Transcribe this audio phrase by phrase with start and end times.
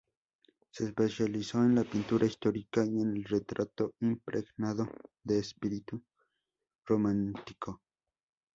[0.71, 4.89] Se especializó en la pintura histórica y en el retrato impregnado
[5.23, 6.01] de espíritu
[6.87, 7.83] romántico.